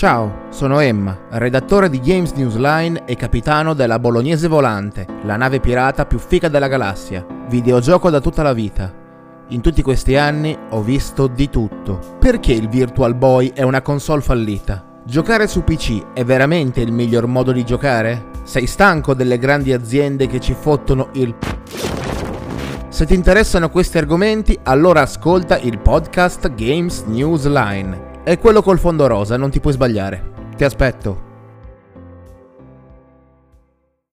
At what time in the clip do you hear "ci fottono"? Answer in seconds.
20.40-21.10